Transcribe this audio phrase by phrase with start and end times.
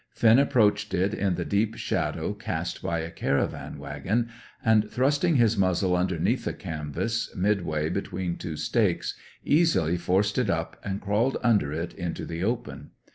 [0.15, 4.29] Finn approached it in the deep shadow cast by a caravan wagon,
[4.65, 9.13] and, thrusting his muzzle underneath the canvas, midway between two stakes,
[9.45, 12.89] easily forced it up, and crawled under it into the open.